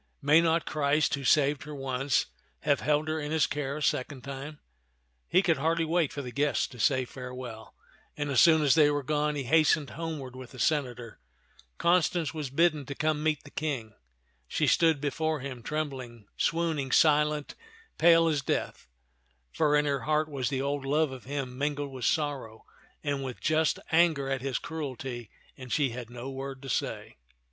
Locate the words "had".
25.91-26.09